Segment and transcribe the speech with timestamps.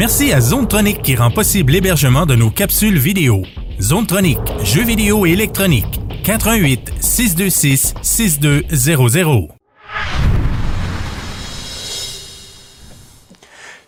[0.00, 3.42] Merci à Zonetronic qui rend possible l'hébergement de nos capsules vidéo.
[3.82, 6.00] Zonetronic, jeux vidéo et électronique.
[6.24, 9.48] 88 626 6200.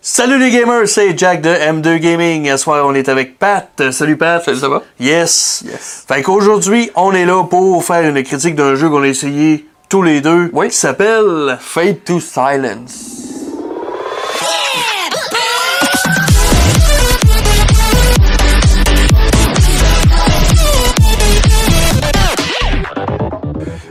[0.01, 2.47] Salut les gamers, c'est Jack de M2 Gaming.
[2.51, 3.89] Ce soir, on est avec Pat.
[3.89, 4.45] Salut Pat.
[4.45, 4.83] Salut, ça va?
[4.99, 5.63] Yes.
[5.65, 6.05] Yes.
[6.07, 10.03] Fait qu'aujourd'hui, on est là pour faire une critique d'un jeu qu'on a essayé tous
[10.03, 10.51] les deux.
[10.53, 10.69] Oui.
[10.69, 13.22] Qui s'appelle Fade to Silence.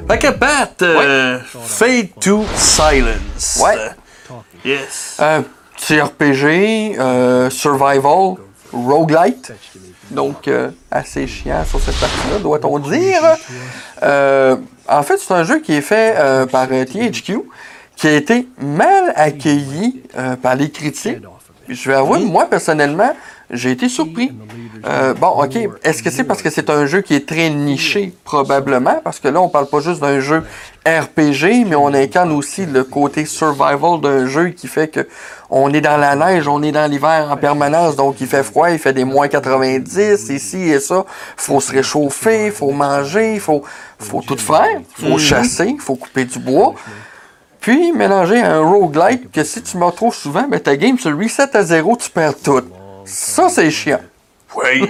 [0.08, 3.60] Fait que Pat, euh, Fade to Silence.
[3.62, 3.76] Ouais.
[4.64, 5.16] Yes.
[5.20, 5.42] Euh,
[5.76, 8.34] petit RPG, euh, survival,
[8.72, 9.52] roguelite.
[10.10, 13.22] Donc, euh, assez chiant sur cette partie-là, doit-on dire.
[14.02, 14.56] Euh,
[14.88, 17.38] en fait, c'est un jeu qui est fait euh, par THQ,
[17.96, 21.22] qui a été mal accueilli euh, par les critiques.
[21.68, 23.14] Je vais avouer, moi, personnellement,
[23.50, 24.32] j'ai été surpris.
[24.86, 28.12] Euh, bon, ok, est-ce que c'est parce que c'est un jeu qui est très niché?
[28.24, 30.42] Probablement, parce que là, on parle pas juste d'un jeu
[30.86, 35.06] RPG, mais on incarne aussi le côté survival d'un jeu qui fait que
[35.50, 38.70] on est dans la neige, on est dans l'hiver en permanence, donc il fait froid,
[38.70, 41.04] il fait des moins 90, ici et ça.
[41.36, 43.62] Faut se réchauffer, faut manger, faut,
[43.98, 46.74] faut tout faire, faut chasser, faut couper du bois.
[47.60, 51.08] Puis mélanger à un roguelike que si tu meurs trop souvent, ben ta game se
[51.08, 52.62] reset à zéro, tu perds tout.
[53.04, 54.00] Ça, c'est chiant.
[54.56, 54.88] Oui.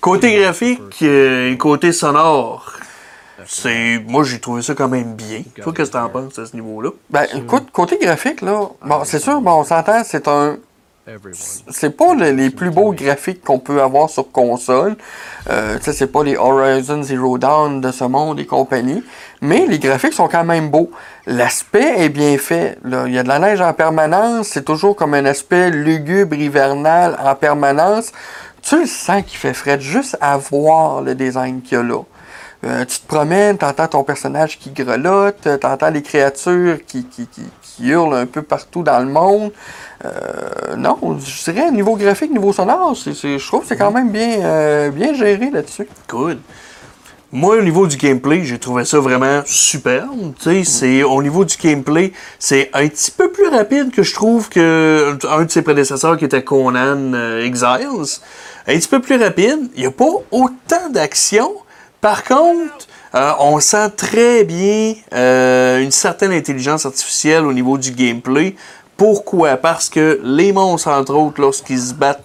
[0.00, 2.72] côté graphique euh, et côté sonore,
[3.46, 5.42] c'est moi j'ai trouvé ça quand même bien.
[5.62, 6.90] Toi, qu'est-ce que t'en penses à ce niveau-là?
[7.10, 10.58] Ben, écoute, côté graphique, là, bon, c'est sûr, bon, on s'entend, c'est un.
[11.68, 14.96] C'est pas le- les plus beaux graphiques qu'on peut avoir sur console.
[15.50, 19.02] Euh, c'est pas les Horizon Zero Dawn de ce monde et compagnie.
[19.42, 20.90] Mais les graphiques sont quand même beaux.
[21.26, 22.78] L'aspect est bien fait.
[22.84, 24.48] Il y a de la neige en permanence.
[24.48, 28.10] C'est toujours comme un aspect lugubre hivernal en permanence.
[28.62, 32.00] Tu le sens qu'il fait frais juste à voir le design qu'il y a là.
[32.62, 37.26] Euh, tu te promènes, t'entends ton personnage qui grelotte, euh, t'entends les créatures qui, qui,
[37.26, 39.52] qui, qui hurlent un peu partout dans le monde.
[40.04, 44.40] Euh, non, je dirais niveau graphique, niveau sonore, je trouve que c'est quand même bien,
[44.40, 45.88] euh, bien géré là-dessus.
[46.08, 46.38] Good.
[47.32, 50.34] Moi, au niveau du gameplay, j'ai trouvé ça vraiment superbe.
[50.38, 54.48] Sais, c'est au niveau du gameplay, c'est un petit peu plus rapide que je trouve
[54.48, 58.20] que un de ses prédécesseurs qui était Conan Exiles.
[58.68, 59.68] Un petit peu plus rapide.
[59.74, 61.50] Il n'y a pas autant d'action.
[62.04, 67.92] Par contre, euh, on sent très bien euh, une certaine intelligence artificielle au niveau du
[67.92, 68.56] gameplay.
[68.98, 69.56] Pourquoi?
[69.56, 72.22] Parce que les monstres, entre autres, lorsqu'ils se battent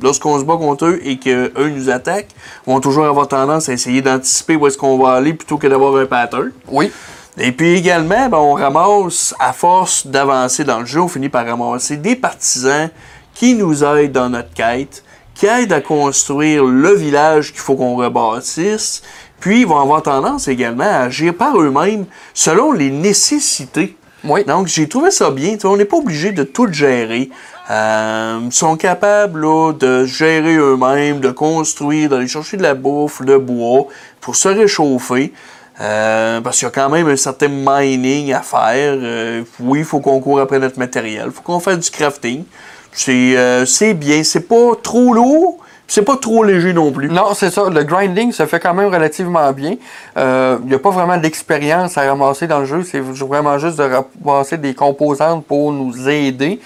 [0.00, 2.34] lorsqu'on se bat contre eux et qu'eux nous attaquent,
[2.66, 5.94] vont toujours avoir tendance à essayer d'anticiper où est-ce qu'on va aller plutôt que d'avoir
[5.94, 6.50] un pattern.
[6.66, 6.90] Oui.
[7.38, 11.46] Et puis également, ben, on ramasse, à force d'avancer dans le jeu, on finit par
[11.46, 12.90] ramasser des partisans
[13.34, 15.04] qui nous aident dans notre quête,
[15.42, 19.02] qui aident à construire le village qu'il faut qu'on rebâtisse.
[19.40, 23.96] Puis ils vont avoir tendance également à agir par eux-mêmes selon les nécessités.
[24.22, 24.44] Oui.
[24.44, 25.56] Donc j'ai trouvé ça bien.
[25.64, 27.28] On n'est pas obligé de tout gérer.
[27.70, 33.20] Euh, ils sont capables là, de gérer eux-mêmes, de construire, d'aller chercher de la bouffe,
[33.22, 33.88] de bois
[34.20, 35.32] pour se réchauffer.
[35.80, 38.94] Euh, parce qu'il y a quand même un certain mining à faire.
[38.96, 41.24] Euh, oui, il faut qu'on court après notre matériel.
[41.26, 42.44] Il faut qu'on fasse du crafting.
[42.92, 44.22] C'est euh, c'est bien.
[44.24, 45.58] C'est pas trop lourd.
[45.88, 47.10] C'est pas trop léger non plus.
[47.10, 47.68] Non, c'est ça.
[47.68, 49.74] Le grinding se fait quand même relativement bien.
[50.16, 52.82] Il n'y a pas vraiment d'expérience à ramasser dans le jeu.
[52.82, 53.86] C'est vraiment juste de
[54.24, 56.60] ramasser des composantes pour nous aider.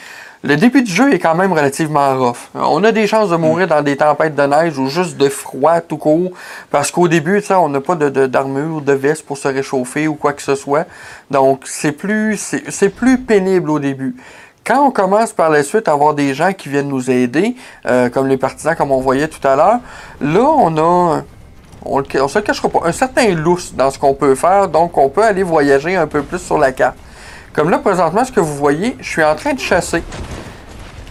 [0.44, 2.50] Le début du jeu est quand même relativement rough.
[2.54, 5.80] On a des chances de mourir dans des tempêtes de neige ou juste de froid
[5.80, 6.30] tout court.
[6.70, 9.48] Parce qu'au début, tu sais, on n'a pas de, de- d'armure, de veste pour se
[9.48, 10.84] réchauffer ou quoi que ce soit.
[11.32, 14.14] Donc, c'est plus, c'est, c'est plus pénible au début.
[14.66, 17.54] Quand on commence par la suite à avoir des gens qui viennent nous aider,
[17.86, 19.78] euh, comme les partisans, comme on voyait tout à l'heure,
[20.20, 21.22] là, on a,
[21.84, 24.98] on, on se le cachera pas, un certain lousse dans ce qu'on peut faire, donc
[24.98, 26.96] on peut aller voyager un peu plus sur la carte.
[27.52, 30.02] Comme là, présentement, ce que vous voyez, je suis en train de chasser.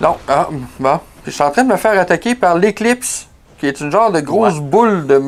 [0.02, 1.00] Non, ah, bon.
[1.26, 3.28] Je suis en train de me faire attaquer par l'éclipse,
[3.58, 5.22] qui est une genre de grosse boule de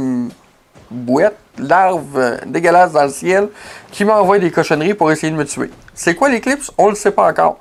[0.92, 3.48] bouette, larve euh, dégueulasse dans le ciel,
[3.90, 5.72] qui m'envoie des cochonneries pour essayer de me tuer.
[5.94, 6.72] C'est quoi l'éclipse?
[6.78, 7.58] On le sait pas encore.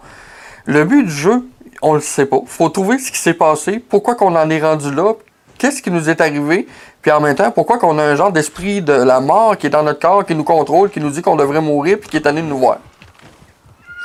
[0.67, 1.49] Le but du jeu,
[1.81, 2.41] on le sait pas.
[2.47, 5.15] Faut trouver ce qui s'est passé, pourquoi qu'on en est rendu là,
[5.59, 6.67] qu'est-ce qui nous est arrivé,
[7.03, 9.71] puis en même temps, pourquoi qu'on a un genre d'esprit de la mort qui est
[9.71, 12.27] dans notre corps, qui nous contrôle, qui nous dit qu'on devrait mourir, puis qui est
[12.27, 12.79] allé nous voir.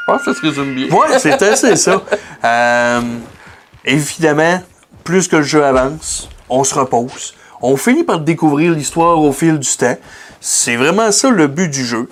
[0.02, 0.88] Je pense que ça se résume bien.
[0.90, 2.02] Ouais, c'est assez ça.
[2.44, 3.02] Euh,
[3.86, 4.64] évidemment,
[5.04, 7.36] plus que le jeu avance, on se repose.
[7.62, 9.96] On finit par découvrir l'histoire au fil du temps.
[10.40, 12.10] C'est vraiment ça le but du jeu.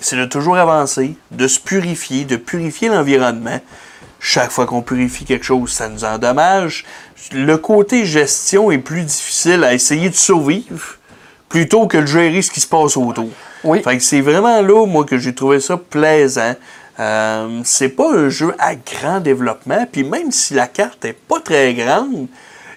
[0.00, 3.58] C'est de toujours avancer, de se purifier, de purifier l'environnement.
[4.24, 6.84] Chaque fois qu'on purifie quelque chose, ça nous endommage.
[7.32, 10.96] Le côté gestion est plus difficile à essayer de survivre
[11.48, 13.28] plutôt que de gérer ce qui se passe autour.
[13.64, 13.82] Oui.
[13.82, 16.54] Fait que c'est vraiment là, moi, que j'ai trouvé ça plaisant.
[17.00, 21.40] Euh, c'est pas un jeu à grand développement, puis même si la carte est pas
[21.40, 22.28] très grande,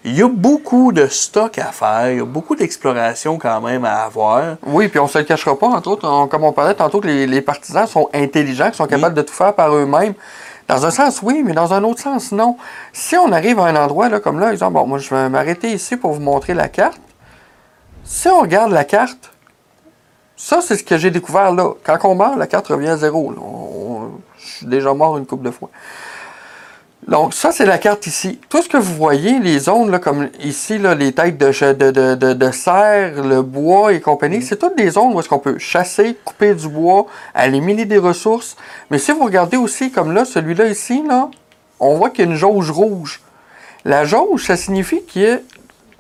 [0.03, 3.85] il y a beaucoup de stock à faire, il y a beaucoup d'exploration quand même
[3.85, 4.55] à avoir.
[4.65, 7.07] Oui, puis on se le cachera pas, entre autres, on- comme on parlait tantôt, que
[7.07, 10.13] les, les partisans sont intelligents, qui sont capables de tout faire par eux-mêmes.
[10.67, 12.57] Dans un sens, oui, mais dans un autre sens, non.
[12.91, 15.71] Si on arrive à un endroit, là, comme là, exemple, bon, moi, je vais m'arrêter
[15.71, 16.99] ici pour vous montrer la carte.
[18.03, 19.31] Si on regarde la carte,
[20.35, 21.73] ça, c'est ce que j'ai découvert là.
[21.83, 23.33] Quand on meurt, la carte revient à zéro.
[24.37, 25.69] je suis déjà mort une couple de fois.
[27.07, 28.39] Donc, ça, c'est la carte ici.
[28.49, 32.15] Tout ce que vous voyez, les zones, là, comme ici, là, les têtes de, de,
[32.15, 35.59] de, de, cerf, le bois et compagnie, c'est toutes des zones où est-ce qu'on peut
[35.59, 37.05] chasser, couper du bois,
[37.35, 38.55] aller miner des ressources.
[38.89, 41.29] Mais si vous regardez aussi, comme là, celui-là ici, là,
[41.79, 43.21] on voit qu'il y a une jauge rouge.
[43.83, 45.03] La jauge, ça signifie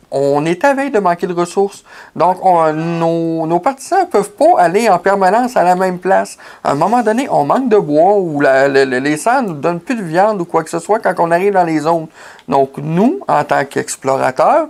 [0.09, 1.83] qu'on est à veille de manquer de ressources.
[2.15, 6.37] Donc, on- nos, nos partisans ne peuvent pas aller en permanence à la même place.
[6.63, 9.79] À un moment donné, on manque de bois ou la- les sangs ne nous donnent
[9.79, 12.07] plus de viande ou quoi que ce soit quand on arrive dans les zones.
[12.47, 14.67] Donc, nous, en tant qu'explorateurs,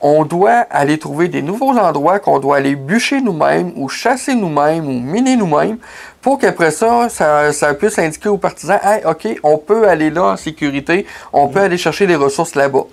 [0.00, 4.86] on doit aller trouver des nouveaux endroits qu'on doit aller bûcher nous-mêmes ou chasser nous-mêmes
[4.86, 5.78] ou miner nous-mêmes
[6.22, 10.22] pour qu'après ça, ça, ça puisse indiquer aux partisans, hey, OK, on peut aller là
[10.32, 12.84] en sécurité, on peut aller chercher les ressources là-bas.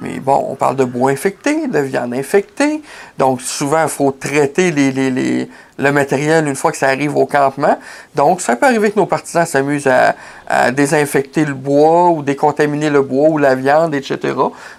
[0.00, 2.82] Mais bon, on parle de bois infecté, de viande infectée.
[3.16, 5.48] Donc, souvent, il faut traiter les, les- les-
[5.78, 7.78] le matériel une fois que ça arrive au campement.
[8.14, 10.14] Donc, ça peut arriver que nos partisans s'amusent à,
[10.48, 14.34] à désinfecter le bois ou décontaminer le bois ou la viande, etc.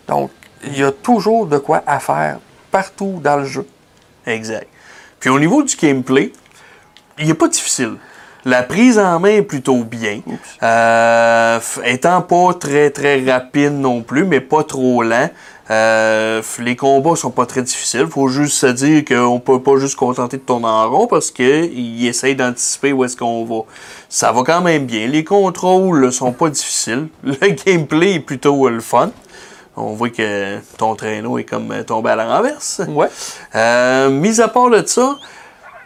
[0.07, 0.31] Donc,
[0.65, 2.39] il y a toujours de quoi à faire
[2.71, 3.65] partout dans le jeu.
[4.25, 4.67] Exact.
[5.19, 6.33] Puis au niveau du gameplay,
[7.19, 7.95] il n'est pas difficile.
[8.45, 10.21] La prise en main est plutôt bien.
[10.61, 15.29] Euh, étant pas très très rapide non plus, mais pas trop lent.
[15.71, 18.05] Euh, les combats sont pas très difficiles.
[18.07, 21.31] Faut juste se dire qu'on peut pas juste se contenter de tourner en rond parce
[21.31, 23.63] qu'ils essayent d'anticiper où est-ce qu'on va.
[24.09, 25.07] Ça va quand même bien.
[25.07, 27.07] Les contrôles sont pas difficiles.
[27.23, 29.09] Le gameplay est plutôt le fun.
[29.77, 32.81] On voit que ton traîneau est comme euh, tombé à la renverse.
[32.87, 33.09] Ouais.
[33.55, 35.17] Euh, mis à part de ça,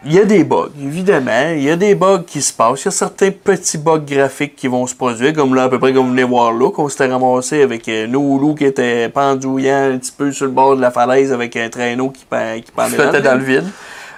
[0.04, 1.50] il y a des bugs, évidemment.
[1.54, 2.82] Il y a des bugs qui se passent.
[2.82, 5.78] Il y a certains petits bugs graphiques qui vont se produire, comme là, à peu
[5.78, 9.08] près comme vous venez voir là, qu'on s'était ramassé avec euh, nos loups qui étaient
[9.10, 12.62] pendouillants un petit peu sur le bord de la falaise avec un traîneau qui, pen-
[12.62, 13.66] qui pendait dans le vide.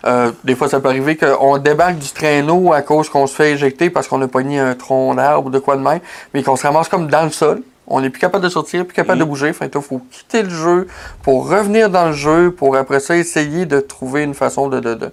[0.05, 3.53] Euh, des fois, ça peut arriver qu'on débarque du traîneau à cause qu'on se fait
[3.53, 6.01] éjecter parce qu'on a pogné un tronc d'arbre ou de quoi de même,
[6.35, 7.63] mais qu'on se ramasse comme dans le sol.
[7.87, 9.53] On n'est plus capable de sortir, plus capable de bouger.
[9.53, 10.87] Fait il faut quitter le jeu
[11.23, 14.95] pour revenir dans le jeu, pour après ça essayer de trouver une façon de, de,
[14.95, 15.11] de,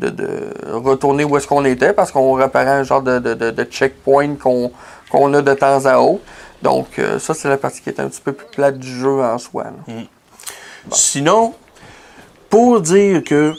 [0.00, 3.64] de- de retourner où est-ce qu'on était parce qu'on réparait un genre de, de, de-
[3.64, 6.22] checkpoint qu'on a de temps à autre.
[6.62, 9.22] Donc, euh, ça, c'est la partie qui est un petit peu plus plate du jeu
[9.22, 9.64] en soi.
[9.64, 9.94] là.
[10.92, 11.54] Sinon,
[12.48, 13.54] pour dire que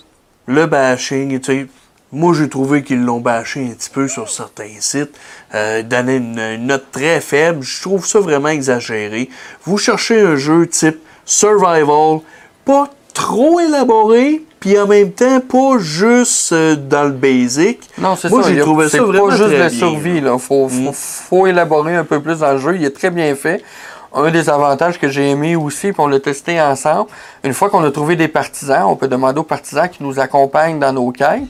[0.47, 1.67] le bashing, tu sais,
[2.11, 5.17] moi j'ai trouvé qu'ils l'ont bâché un petit peu sur certains sites,
[5.55, 9.29] euh, donner une, une note très faible, je trouve ça vraiment exagéré.
[9.63, 12.19] Vous cherchez un jeu type survival,
[12.65, 17.79] pas trop élaboré, puis en même temps pas juste euh, dans le basic.
[17.97, 18.49] Non, c'est Moi, ça.
[18.49, 20.21] j'ai y a- trouvé c'est ça vraiment pas juste très la survie.
[20.21, 20.31] là.
[20.33, 20.93] Il faut, faut, Mm.
[20.93, 22.75] faut élaborer un peu plus dans le jeu.
[22.75, 23.63] Il est très bien fait.
[24.13, 27.09] Un des avantages que j'ai aimé aussi, puis on l'a testé ensemble,
[27.45, 30.79] une fois qu'on a trouvé des partisans, on peut demander aux partisans qui nous accompagnent
[30.79, 31.43] dans nos quêtes.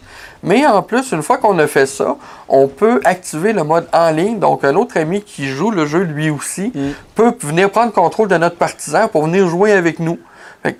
[0.43, 4.11] Mais en plus, une fois qu'on a fait ça, on peut activer le mode en
[4.11, 4.37] ligne.
[4.37, 6.89] Donc, un autre ami qui joue le jeu lui aussi Mm.
[7.15, 10.19] peut venir prendre contrôle de notre partisan pour venir jouer avec nous.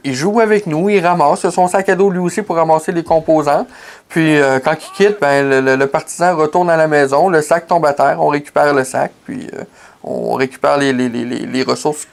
[0.03, 3.03] Il joue avec nous, il ramasse son sac à dos lui aussi pour ramasser les
[3.03, 3.65] composants.
[4.09, 7.41] Puis euh, quand il quitte, ben, le, le- le partisan retourne à la maison, le
[7.41, 9.63] sac tombe à terre, on récupère le sac, puis euh,
[10.03, 12.07] on récupère les, les- les- les- ressources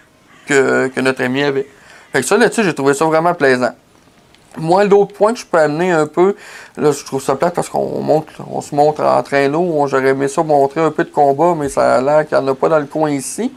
[0.47, 1.67] que, que notre ami avait.
[2.13, 3.73] Fait que ça là-dessus, j'ai trouvé ça vraiment plaisant.
[4.57, 6.35] Moi, l'autre point que je peux amener un peu,
[6.79, 9.87] là, je trouve ça plate parce qu'on monte, on se montre en traîneau.
[9.87, 12.49] J'aurais aimé ça montrer un peu de combat, mais ça a l'air qu'il n'y en
[12.49, 13.53] a pas dans le coin ici.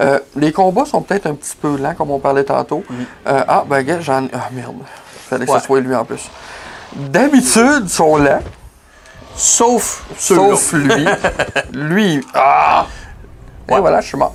[0.00, 2.82] Euh, les combats sont peut-être un petit peu lents, comme on parlait tantôt.
[3.26, 4.28] Euh, ah, ben, gars, j'en.
[4.32, 4.76] Ah, merde.
[5.28, 5.58] Fallait que Ouais.
[5.60, 6.28] ce soit lui en plus.
[6.96, 8.42] D'habitude, ils sont lents,
[9.36, 11.04] Sauf sauf lui.
[11.72, 12.20] lui.
[12.34, 12.86] Ah!
[13.68, 14.34] Et voilà, je suis mort.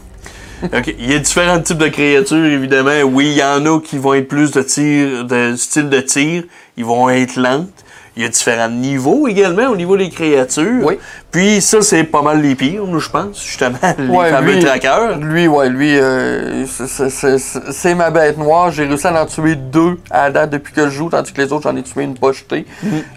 [0.63, 0.95] OK.
[0.97, 3.01] Il y a différents types de créatures, évidemment.
[3.03, 6.43] Oui, il y en a qui vont être plus de tir, de style de tir.
[6.77, 7.84] Ils vont être lentes.
[8.17, 10.85] Il y a différents niveaux également au niveau des créatures.
[10.85, 10.97] Oui.
[11.31, 14.63] Puis ça, c'est pas mal les pires, nous, je pense, justement, les Ouais, fameux lui-
[14.63, 15.17] trackers.
[15.19, 18.71] Lui, ouais, lui, euh, c'est- ma bête noire.
[18.71, 21.41] J'ai réussi à en tuer deux à la date depuis que je joue, tandis que
[21.41, 22.65] les autres, j'en ai tué une pochetée.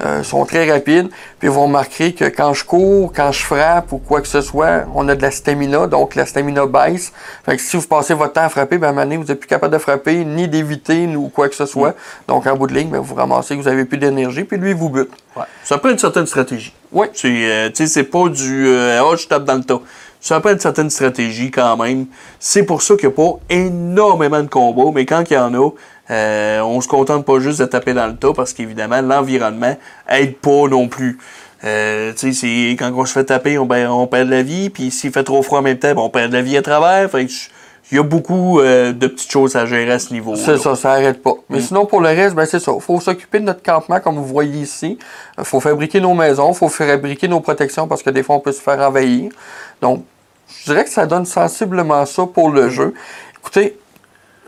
[0.05, 1.09] Euh, ils sont très rapides.
[1.39, 4.85] Puis vous remarquerez que quand je cours, quand je frappe ou quoi que ce soit,
[4.95, 7.13] on a de la stamina, donc la stamina baisse.
[7.47, 9.25] Fait que si vous passez votre temps à frapper, ben à un moment donné, vous
[9.25, 11.95] n'êtes plus capable de frapper, ni d'éviter, ou quoi que ce soit.
[12.27, 14.71] Donc en bout de ligne, ben, vous ramassez que vous avez plus d'énergie, puis lui,
[14.71, 14.77] il
[15.37, 15.45] Ouais.
[15.65, 16.73] Ça prend une certaine stratégie.
[16.93, 17.07] Oui.
[17.13, 19.81] C'est, euh, tu sais, c'est pas du euh, oh, je tape dans le tas.
[20.21, 22.07] Ça prend une certaine stratégie quand même.
[22.41, 25.55] C'est pour ça qu'il n'y a pas énormément de combats, mais quand il y en
[25.55, 25.71] a,
[26.11, 29.77] euh, on se contente pas juste de taper dans le tas parce qu'évidemment, l'environnement
[30.09, 31.19] aide pas non plus.
[31.65, 34.91] Euh, c'est quand on se fait taper, on, ben, on perd de la vie, puis
[34.91, 37.11] s'il fait trop froid en même temps, ben, on perd de la vie à travers.
[37.11, 37.49] Fait que je-
[37.91, 40.37] il y a beaucoup euh, de petites choses à gérer à ce niveau.
[40.37, 41.35] C'est ça, ça arrête pas.
[41.49, 42.73] Mais sinon, pour le reste, ben c'est ça.
[42.81, 44.99] faut s'occuper de notre campement, comme vous voyez ici.
[45.39, 48.53] Il faut fabriquer nos maisons, faut fabriquer nos protections parce que des fois, on peut
[48.53, 49.31] se faire envahir.
[49.81, 50.05] Donc,
[50.61, 52.93] je dirais que ça donne sensiblement ça pour le jeu.
[53.39, 53.79] Écoutez,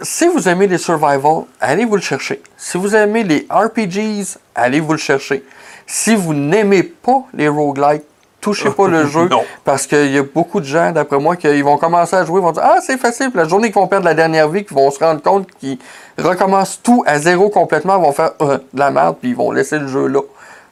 [0.02, 2.42] si vous aimez les survival, allez vous le chercher.
[2.56, 5.44] Si vous aimez les RPGs, allez vous le chercher.
[5.86, 8.04] Si vous n'aimez pas les roguelikes,
[8.40, 9.42] touchez pas le jeu Non.
[9.64, 12.52] parce qu'il y a beaucoup de gens, d'après moi, qui vont commencer à jouer, vont
[12.52, 13.30] dire Ah, c'est facile.
[13.30, 15.78] Puis la journée qu'ils vont perdre la dernière vie, qu'ils vont se rendre compte qu'ils
[16.18, 19.50] recommencent tout à zéro complètement, ils vont faire Euh, de la merde, puis ils vont
[19.52, 20.20] laisser le jeu là.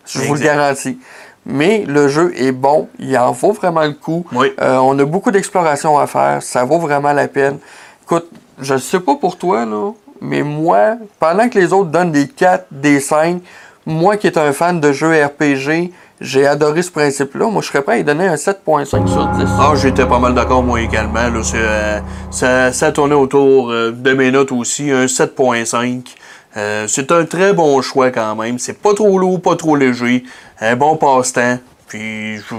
[0.07, 0.99] Je vous le garantis.
[1.47, 4.27] Mais le jeu est bon, il en vaut vraiment le coup.
[4.33, 4.53] Oui.
[4.61, 7.59] Euh, on a beaucoup d'exploration à faire, ça vaut vraiment la peine.
[8.05, 8.29] Écoute,
[8.61, 12.27] je ne sais pas pour toi, là, mais moi, pendant que les autres donnent des
[12.29, 13.41] 4, des 5,
[13.87, 17.49] moi qui est un fan de jeux RPG, j'ai adoré ce principe-là.
[17.51, 19.45] Moi, je serais prêt à y donner un 7.5 sur 10.
[19.59, 21.29] Ah, j'étais pas mal d'accord, moi également.
[21.29, 26.03] Là, euh, ça, ça tournait autour euh, de mes notes aussi, un 7.5.
[26.57, 28.59] Euh, c'est un très bon choix quand même.
[28.59, 30.25] C'est pas trop lourd, pas trop léger.
[30.61, 31.59] Un bon passe-temps.
[31.87, 32.55] Puis je-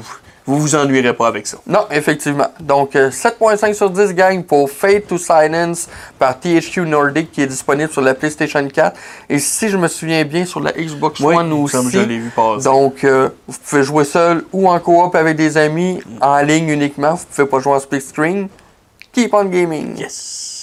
[0.49, 1.57] vous vous ennuierez pas avec ça.
[1.67, 2.47] Non, effectivement.
[2.59, 5.87] Donc, euh, 7.5 sur 10, gang, pour Fade to Silence
[6.17, 8.97] par THQ Nordic qui est disponible sur la PlayStation 4.
[9.29, 11.75] Et si je me souviens bien, sur la Xbox Oui, One aussi.
[11.75, 12.63] comme je l'ai vu passer.
[12.63, 17.13] Donc, euh, vous pouvez jouer seul ou en coop avec des amis, en ligne uniquement.
[17.13, 18.47] Vous pouvez pas jouer en split screen.
[19.11, 19.97] Keep on gaming.
[19.97, 20.58] Yes!